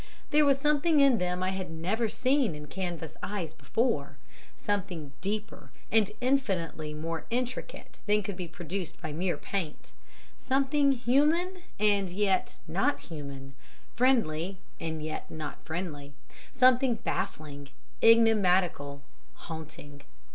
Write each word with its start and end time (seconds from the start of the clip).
There 0.31 0.45
was 0.45 0.57
something 0.59 0.99
in 0.99 1.19
them 1.19 1.43
I 1.43 1.51
had 1.51 1.69
never 1.69 2.09
seen 2.09 2.55
in 2.55 2.65
canvas 2.65 3.17
eyes 3.21 3.53
before, 3.53 4.17
something 4.57 5.11
deeper 5.21 5.69
and 5.91 6.09
infinitely 6.19 6.91
more 6.95 7.27
intricate 7.29 7.99
than 8.07 8.23
could 8.23 8.35
be 8.35 8.47
produced 8.47 8.99
by 8.99 9.11
mere 9.11 9.37
paint 9.37 9.91
something 10.39 10.91
human 10.93 11.61
and 11.79 12.09
yet 12.09 12.57
not 12.67 12.99
human, 12.99 13.53
friendly 13.95 14.57
and 14.79 15.03
yet 15.03 15.29
not 15.29 15.63
friendly; 15.65 16.13
something 16.51 16.95
baffling, 16.95 17.67
enigmatical, 18.01 19.03
haunting. 19.35 20.01